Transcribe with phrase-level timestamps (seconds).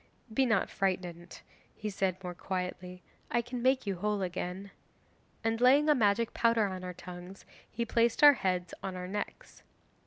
[0.33, 1.41] '"Be not frightened,"
[1.75, 4.71] he said more quietly, "I can make you whole again,"
[5.43, 9.61] and laying a magic powder on our tongues he placed our heads on our necks.